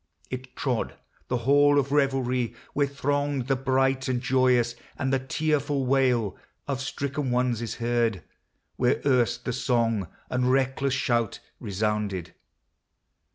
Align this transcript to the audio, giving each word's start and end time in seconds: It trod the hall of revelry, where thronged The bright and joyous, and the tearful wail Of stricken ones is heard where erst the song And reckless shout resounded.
It 0.31 0.55
trod 0.55 0.95
the 1.27 1.37
hall 1.45 1.77
of 1.77 1.91
revelry, 1.91 2.55
where 2.73 2.87
thronged 2.87 3.45
The 3.45 3.55
bright 3.55 4.07
and 4.07 4.19
joyous, 4.19 4.73
and 4.97 5.13
the 5.13 5.19
tearful 5.19 5.85
wail 5.85 6.35
Of 6.67 6.81
stricken 6.81 7.29
ones 7.29 7.61
is 7.61 7.75
heard 7.75 8.23
where 8.77 8.99
erst 9.05 9.45
the 9.45 9.53
song 9.53 10.07
And 10.27 10.51
reckless 10.51 10.95
shout 10.95 11.39
resounded. 11.59 12.33